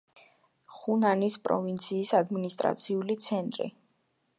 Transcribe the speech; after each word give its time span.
ხუნანის 0.77 1.37
პროვინციის 1.45 2.15
ადმინისტრაციული 2.23 3.23
ცენტრი. 3.29 3.75